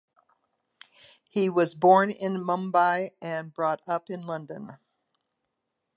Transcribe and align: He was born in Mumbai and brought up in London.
He 1.29 1.47
was 1.47 1.75
born 1.75 2.09
in 2.09 2.37
Mumbai 2.43 3.09
and 3.21 3.53
brought 3.53 3.83
up 3.87 4.09
in 4.09 4.25
London. 4.25 4.79